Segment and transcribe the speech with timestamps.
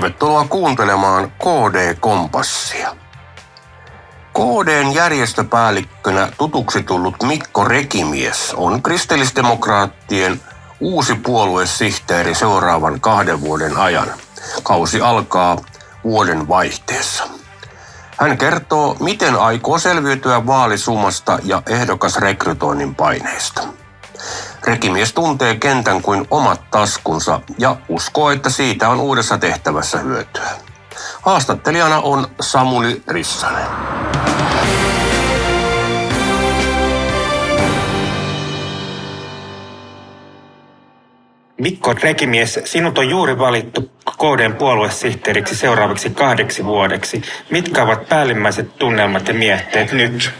[0.00, 2.96] Tervetuloa kuuntelemaan KD-kompassia.
[4.32, 10.40] KDn järjestöpäällikkönä tutuksi tullut Mikko Rekimies on kristillisdemokraattien
[10.80, 14.08] uusi puoluesihteeri seuraavan kahden vuoden ajan.
[14.62, 15.56] Kausi alkaa
[16.04, 17.24] vuoden vaihteessa.
[18.16, 23.79] Hän kertoo, miten aikoo selviytyä vaalisumasta ja ehdokasrekrytoinnin paineista.
[24.66, 30.50] Rekimies tuntee kentän kuin omat taskunsa ja uskoo, että siitä on uudessa tehtävässä hyötyä.
[31.22, 33.66] Haastattelijana on Samuli Rissanen.
[41.60, 47.22] Mikko Rekimies, sinut on juuri valittu KDn puoluesihteeriksi seuraavaksi kahdeksi vuodeksi.
[47.50, 50.30] Mitkä ovat päällimmäiset tunnelmat ja mietteet nyt?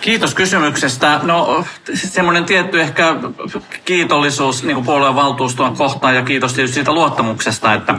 [0.00, 1.20] Kiitos kysymyksestä.
[1.22, 1.64] No
[1.94, 3.16] semmoinen tietty ehkä
[3.84, 7.94] kiitollisuus niin puolueen valtuuston kohtaan ja kiitos tietysti siitä luottamuksesta, että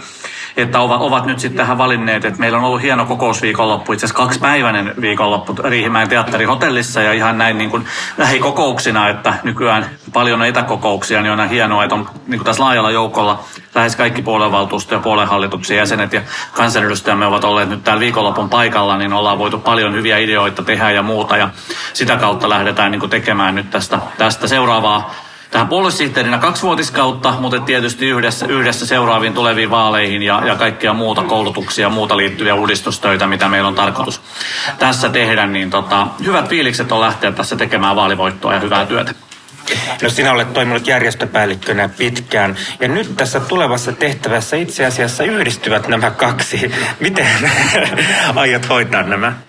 [0.57, 4.93] että ovat, nyt sitten tähän valinneet, että meillä on ollut hieno kokousviikonloppu, itse asiassa kaksipäiväinen
[5.01, 7.85] viikonloppu Riihimäen teatterihotellissa ja ihan näin niin kuin
[8.17, 12.91] lähikokouksina, että nykyään paljon on etäkokouksia, niin on hienoa, että on niin kuin tässä laajalla
[12.91, 13.43] joukolla
[13.75, 16.21] lähes kaikki puoluevaltuusto ja puoluehallituksen jäsenet ja
[16.53, 21.01] kansanedustajamme ovat olleet nyt täällä viikonlopun paikalla, niin ollaan voitu paljon hyviä ideoita tehdä ja
[21.01, 21.49] muuta ja
[21.93, 25.11] sitä kautta lähdetään niin kuin tekemään nyt tästä, tästä seuraavaa
[25.51, 31.85] tähän puoluesihteerinä kaksivuotiskautta, mutta tietysti yhdessä, yhdessä seuraaviin tuleviin vaaleihin ja, ja kaikkia muuta koulutuksia
[31.85, 34.21] ja muuta liittyviä uudistustöitä, mitä meillä on tarkoitus
[34.79, 39.13] tässä tehdä, niin tota, hyvät fiilikset on lähteä tässä tekemään vaalivoittoa ja hyvää työtä.
[40.01, 46.11] No sinä olet toiminut järjestöpäällikkönä pitkään ja nyt tässä tulevassa tehtävässä itse asiassa yhdistyvät nämä
[46.11, 46.71] kaksi.
[46.99, 47.27] Miten
[48.35, 49.46] aiot hoitaa nämä?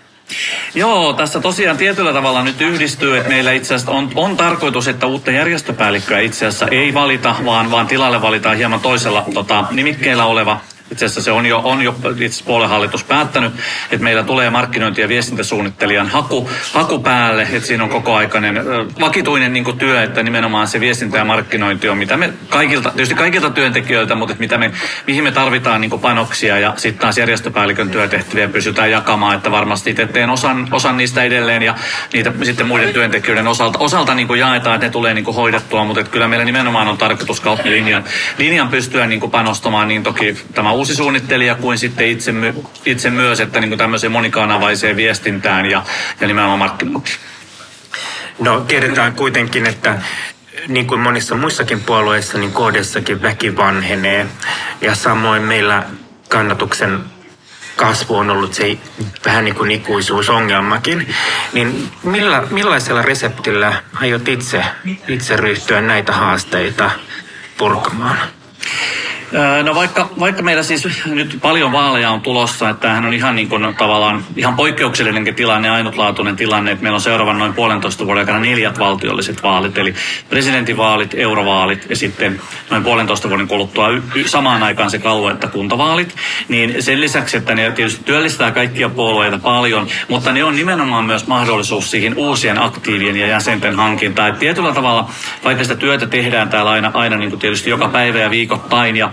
[0.74, 5.06] Joo, tässä tosiaan tietyllä tavalla nyt yhdistyy, että meillä itse asiassa on, on tarkoitus, että
[5.06, 10.60] uutta järjestöpäällikköä itse asiassa ei valita, vaan, vaan tilalle valitaan hieman toisella tota, nimikkeellä oleva
[10.90, 13.52] itse asiassa se on jo, on jo itse puolenhallitus päättänyt,
[13.90, 18.64] että meillä tulee markkinointi- ja viestintäsuunnittelijan haku, haku päälle, että siinä on koko aikainen
[19.00, 23.50] vakituinen niin työ, että nimenomaan se viestintä ja markkinointi on, mitä me kaikilta, tietysti kaikilta
[23.50, 24.70] työntekijöiltä, mutta että mitä me,
[25.06, 30.06] mihin me tarvitaan niin panoksia ja sitten taas järjestöpäällikön työtehtäviä pysytään jakamaan, että varmasti itse
[30.06, 31.74] teen osan, osan niistä edelleen ja
[32.12, 36.12] niitä sitten muiden työntekijöiden osalta, osalta niin jaetaan, että ne tulee niin hoidettua, mutta että
[36.12, 38.04] kyllä meillä nimenomaan on tarkoitus kautta linjan,
[38.38, 42.54] linjan pystyä niin panostamaan, niin toki tämä uusi suunnittelija kuin sitten itse, my,
[42.86, 45.82] itse myös, että niin kuin tämmöiseen monikanavaiseen viestintään ja,
[46.20, 47.16] ja nimenomaan markkinointiin.
[48.38, 50.02] No tiedetään kuitenkin, että
[50.68, 54.26] niin kuin monissa muissakin puolueissa, niin koodessakin väki vanhenee.
[54.80, 55.82] Ja samoin meillä
[56.28, 57.00] kannatuksen
[57.76, 58.78] kasvu on ollut se
[59.24, 61.14] vähän niin kuin ikuisuusongelmakin.
[61.52, 64.64] Niin millä, millaisella reseptillä aiot itse,
[65.08, 66.90] itse ryhtyä näitä haasteita
[67.58, 68.37] purkamaan?
[69.62, 73.48] No vaikka, vaikka meillä siis nyt paljon vaaleja on tulossa, että tämähän on ihan niin
[73.48, 78.38] kuin tavallaan ihan poikkeuksellinenkin tilanne, ainutlaatuinen tilanne, että meillä on seuraavan noin puolentoista vuoden aikana
[78.38, 79.94] neljät valtiolliset vaalit, eli
[80.28, 82.40] presidentinvaalit, eurovaalit ja sitten
[82.70, 86.16] noin puolentoista vuoden kuluttua y- y- samaan aikaan se kalvo, että kuntavaalit,
[86.48, 91.26] niin sen lisäksi, että ne tietysti työllistää kaikkia puolueita paljon, mutta ne on nimenomaan myös
[91.26, 94.28] mahdollisuus siihen uusien aktiivien ja jäsenten hankintaan.
[94.28, 95.10] Että tietyllä tavalla,
[95.44, 99.12] vaikka sitä työtä tehdään täällä aina, aina niin kuin tietysti joka päivä ja viikoittain ja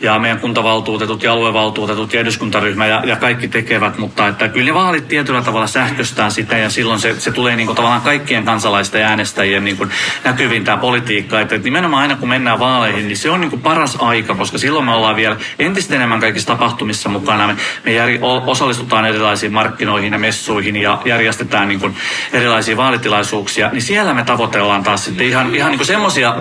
[0.00, 4.74] ja meidän kuntavaltuutetut ja aluevaltuutetut ja eduskuntaryhmä ja, ja kaikki tekevät, mutta että kyllä ne
[4.74, 9.02] vaalit tietyllä tavalla sähköstää sitä ja silloin se, se tulee niin kuin tavallaan kaikkien kansalaisten
[9.02, 9.90] äänestäjien niin kuin
[10.24, 11.40] näkyviin tämä politiikka.
[11.40, 14.58] Että, että nimenomaan aina kun mennään vaaleihin, niin se on niin kuin paras aika, koska
[14.58, 17.46] silloin me ollaan vielä entistä enemmän kaikissa tapahtumissa mukana.
[17.46, 18.08] Me, me jär,
[18.46, 21.96] osallistutaan erilaisiin markkinoihin ja messuihin ja järjestetään niin kuin
[22.32, 26.36] erilaisia vaalitilaisuuksia, niin siellä me tavoitellaan taas sitten ihan, ihan niin semmoisia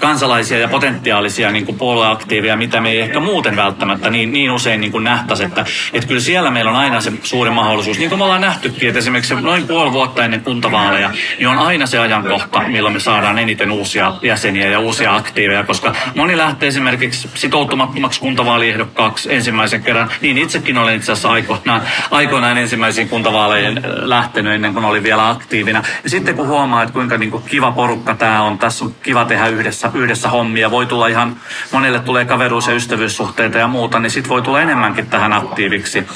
[0.00, 4.80] kansalaisia ja potentiaalisia niin kuin puolueaktiivia, mitä me ei ehkä muuten välttämättä niin, niin usein
[4.80, 5.44] niin kuin nähtäisi.
[5.44, 8.88] Että, että kyllä siellä meillä on aina se suuri mahdollisuus, niin kuin me ollaan nähtykin,
[8.88, 13.38] että esimerkiksi noin puoli vuotta ennen kuntavaaleja, niin on aina se ajankohta, milloin me saadaan
[13.38, 20.10] eniten uusia jäseniä ja uusia aktiiveja, koska moni lähtee esimerkiksi sitoutumattomaksi kuntavaaliehdokkaaksi ensimmäisen kerran.
[20.20, 25.28] Niin itsekin olen itse asiassa aikoinaan, aikoinaan ensimmäisiin kuntavaaleihin äh, lähtenyt ennen kuin olin vielä
[25.28, 25.82] aktiivina.
[26.04, 29.24] Ja sitten kun huomaa, että kuinka niin kuin kiva porukka tämä on, tässä on kiva
[29.24, 31.36] tehdä yhdessä, yhdessä hommia, voi tulla ihan,
[31.72, 36.06] monelle tulee kaveruus ja ystävyyssuhteita ja muuta, niin sit voi tulla enemmänkin tähän aktiiviksi.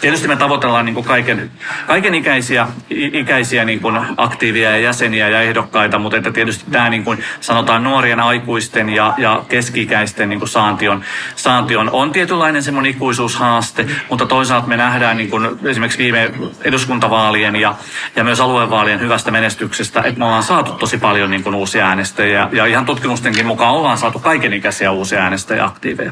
[0.00, 1.50] Tietysti me tavoitellaan niin kuin kaiken,
[1.86, 7.04] kaiken ikäisiä, ikäisiä niin kuin aktiivia ja jäseniä ja ehdokkaita, mutta että tietysti tämä niin
[7.04, 11.04] kuin sanotaan nuorien aikuisten ja, ja keski-ikäisten niin kuin saanti, on,
[11.36, 16.30] saanti on, on tietynlainen semmoinen ikuisuushaaste, mutta toisaalta me nähdään niin kuin esimerkiksi viime
[16.64, 17.74] eduskuntavaalien ja,
[18.16, 22.48] ja myös aluevaalien hyvästä menestyksestä, että me ollaan saatu tosi paljon niin kuin uusia äänestäjiä
[22.52, 26.11] ja ihan tutkimustenkin mukaan ollaan saatu kaikenikäisiä uusia äänestäjiä aktiiveja.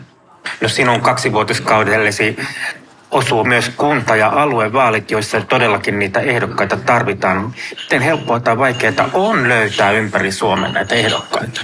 [0.60, 2.36] No sinun kaksivuotiskaudellesi
[3.10, 7.54] osuu myös kunta- ja aluevaalit, joissa todellakin niitä ehdokkaita tarvitaan.
[7.82, 11.60] Miten helppoa tai vaikeaa on löytää ympäri Suomen näitä ehdokkaita?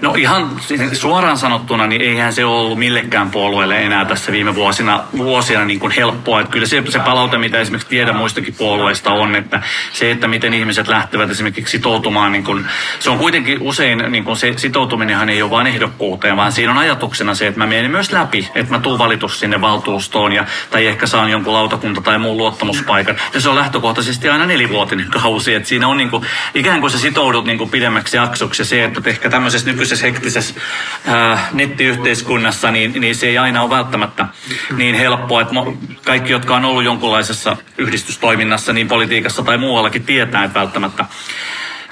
[0.00, 0.50] No ihan
[0.92, 5.92] suoraan sanottuna, niin eihän se ollut millekään puolueelle enää tässä viime vuosina, vuosina niin kuin
[5.92, 6.40] helppoa.
[6.40, 9.62] Että kyllä se, se palaute, mitä esimerkiksi tiedän muistakin puolueista on, että
[9.92, 12.66] se, että miten ihmiset lähtevät esimerkiksi sitoutumaan, niin kuin,
[12.98, 16.78] se on kuitenkin usein, niin kuin se sitoutuminenhan ei ole vain ehdokkuuteen, vaan siinä on
[16.78, 20.86] ajatuksena se, että mä menen myös läpi, että mä tuun valitus sinne valtuustoon ja, tai
[20.86, 23.16] ehkä saan jonkun lautakunta tai muun luottamuspaikan.
[23.34, 26.98] Ja se on lähtökohtaisesti aina nelivuotinen kausi, että siinä on niin kuin, ikään kuin sä
[26.98, 30.54] sitoudut niin kuin pidemmäksi jaksoksi ja se, että ehkä tämmöisessä nykyisessä hektisessä
[31.06, 34.26] ää, nettiyhteiskunnassa, niin, niin se ei aina ole välttämättä
[34.76, 35.54] niin helppoa, että
[36.04, 41.04] kaikki, jotka on ollut jonkunlaisessa yhdistystoiminnassa, niin politiikassa tai muuallakin tietää, että välttämättä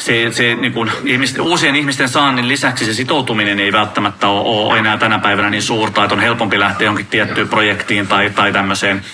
[0.00, 4.78] se, se niin kuin ihmisten, uusien ihmisten saannin lisäksi se sitoutuminen ei välttämättä ole, ole
[4.78, 9.04] enää tänä päivänä niin suurta, että on helpompi lähteä jonkin tiettyyn projektiin tai, tai tämmöiseen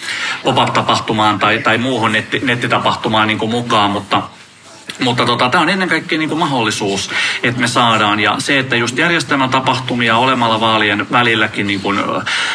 [0.44, 4.22] pop-up-tapahtumaan tai, tai muuhun netti, nettitapahtumaan niin kuin mukaan, mutta
[5.00, 7.10] mutta tota, tämä on ennen kaikkea niin kuin mahdollisuus,
[7.42, 8.20] että me saadaan.
[8.20, 11.98] Ja se, että just järjestelmän tapahtumia olemalla vaalien välilläkin niin kuin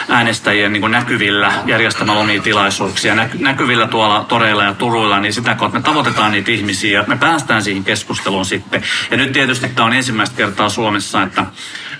[0.09, 5.55] äänestäjien niin kuin näkyvillä, järjestämällä omia tilaisuuksia, nä, näkyvillä tuolla toreilla ja turuilla, niin sitä
[5.55, 8.83] kautta me tavoitetaan niitä ihmisiä ja me päästään siihen keskusteluun sitten.
[9.11, 11.45] Ja nyt tietysti tämä on ensimmäistä kertaa Suomessa, että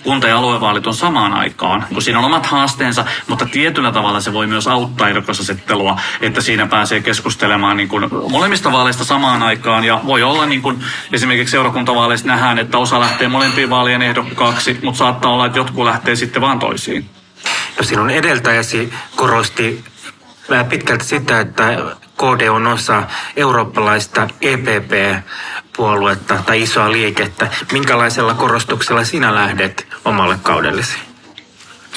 [0.02, 4.32] kunta- ja aluevaalit on samaan aikaan, kun siinä on omat haasteensa, mutta tietyllä tavalla se
[4.32, 10.00] voi myös auttaa ehdokasasettelua, että siinä pääsee keskustelemaan niin kuin molemmista vaaleista samaan aikaan ja
[10.06, 15.30] voi olla niin kuin esimerkiksi seurakuntavaaleista nähdään, että osa lähtee molempiin vaalien ehdokkaaksi, mutta saattaa
[15.30, 17.10] olla, että jotkut lähtee sitten vaan toisiin.
[17.78, 19.84] No sinun edeltäjäsi korosti
[20.50, 21.78] vähän pitkälti sitä, että
[22.16, 23.02] KD on osa
[23.36, 27.48] eurooppalaista EPP-puoluetta tai isoa liikettä.
[27.72, 30.98] Minkälaisella korostuksella sinä lähdet omalle kaudellesi?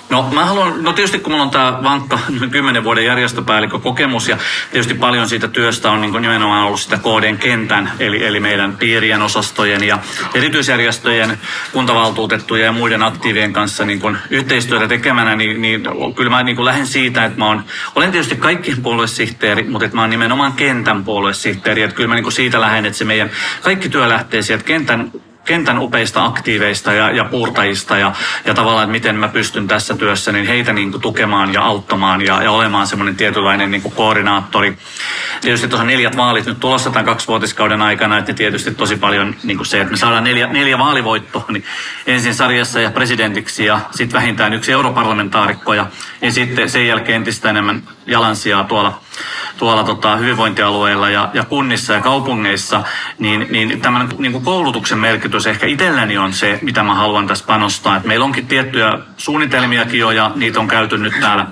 [0.09, 2.19] No mä haluan, no tietysti kun mulla on tämä vankka
[2.51, 3.05] kymmenen vuoden
[3.81, 4.37] kokemus ja
[4.71, 9.21] tietysti paljon siitä työstä on niin nimenomaan ollut sitä KDn kentän, eli, eli meidän piirien,
[9.21, 9.99] osastojen ja
[10.33, 11.37] erityisjärjestöjen,
[11.73, 15.83] kuntavaltuutettujen ja muiden aktiivien kanssa niin kuin yhteistyötä tekemänä, niin, niin
[16.15, 17.63] kyllä mä niin kuin lähden siitä, että mä oon,
[17.95, 22.23] olen tietysti kaikkien puoluesihteeri, mutta että mä oon nimenomaan kentän puoluesihteeri, että kyllä mä niin
[22.23, 23.31] kuin siitä lähden, että se meidän
[23.61, 25.11] kaikki työ lähtee sieltä kentän
[25.45, 28.12] kentän upeista aktiiveista ja, ja puurtajista ja,
[28.45, 32.21] ja tavallaan, että miten mä pystyn tässä työssä niin heitä niin kuin tukemaan ja auttamaan
[32.21, 34.77] ja, ja olemaan semmoinen tietynlainen niin kuin koordinaattori.
[35.42, 39.68] Tietysti tuossa neljät vaalit nyt tulossa tämän kaksivuotiskauden aikana, että tietysti tosi paljon niin kuin
[39.68, 41.63] se, että me saadaan neljä, neljä vaalivoittoa, niin
[42.07, 45.86] ensin sarjassa ja presidentiksi ja sitten vähintään yksi europarlamentaarikko ja,
[46.21, 49.04] ja sitten sen jälkeen entistä enemmän jalansijaa tuolla
[49.57, 52.83] tuolla tota, hyvinvointialueilla ja, ja kunnissa ja kaupungeissa,
[53.19, 57.45] niin, niin tämän niin kuin koulutuksen merkitys ehkä itselläni on se, mitä mä haluan tässä
[57.47, 57.97] panostaa.
[57.97, 61.45] Et meillä onkin tiettyjä suunnitelmiakin jo ja niitä on käyty nyt täällä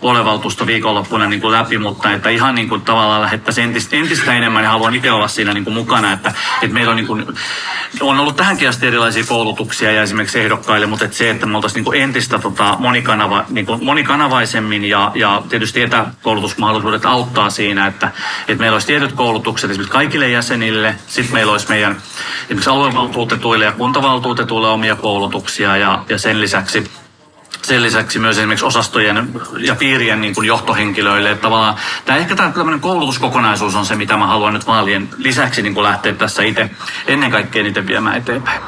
[0.00, 4.64] puolevaltuusto viikonloppuna niin kuin läpi, mutta että ihan niin kuin tavallaan lähettäisiin entistä, entistä enemmän
[4.64, 6.32] ja haluan itse olla siinä niin kuin mukana, että,
[6.62, 7.26] että meillä on, niin kuin,
[8.00, 11.84] on ollut tähänkin asti erilaisia koulutuksia ja esimerkiksi ehdokkaille, mutta että se, että me oltaisiin
[11.84, 18.10] niin entistä tota, monikanava, niin kuin monikanavaisemmin ja, ja tietysti etäkoulutusmahdollisuudet auttaa siinä, että,
[18.48, 21.96] että meillä olisi tietyt koulutukset esimerkiksi kaikille jäsenille, sitten meillä olisi meidän
[22.44, 26.90] esimerkiksi aluevaltuutetuille ja kuntavaltuutetuille omia koulutuksia ja, ja sen lisäksi
[27.66, 29.28] sen lisäksi myös esimerkiksi osastojen
[29.58, 31.30] ja piirien niin kuin johtohenkilöille.
[31.30, 35.62] Että tavallaan, tämä ehkä tämä tämmöinen koulutuskokonaisuus on se, mitä mä haluan nyt vaalien lisäksi
[35.62, 36.70] niin kuin lähteä tässä itse
[37.06, 38.60] ennen kaikkea itse viemään eteenpäin.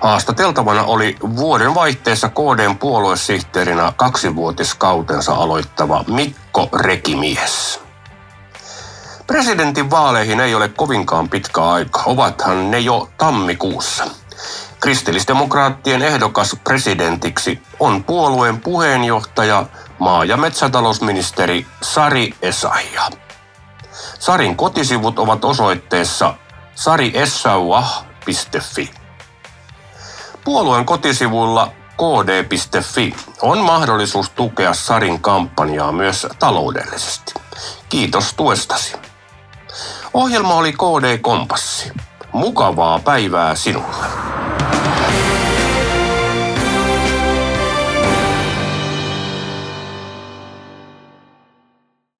[0.00, 7.87] Haastateltavana oli vuoden vaihteessa KDn puoluesihteerinä kaksivuotiskautensa aloittava Mikko Rekimies.
[9.28, 14.04] Presidentin vaaleihin ei ole kovinkaan pitkä aika, ovathan ne jo tammikuussa.
[14.80, 19.66] Kristillisdemokraattien ehdokas presidentiksi on puolueen puheenjohtaja
[19.98, 23.10] maa- ja metsätalousministeri Sari Essayah.
[24.18, 26.34] Sarin kotisivut ovat osoitteessa
[26.74, 28.90] sariessauah.fi.
[30.44, 37.34] Puolueen kotisivuilla kd.fi on mahdollisuus tukea Sarin kampanjaa myös taloudellisesti.
[37.88, 38.96] Kiitos tuestasi.
[40.14, 41.92] Ohjelma oli KD Kompassi.
[42.32, 44.17] Mukavaa päivää sinulle.